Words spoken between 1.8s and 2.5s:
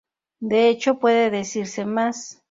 más.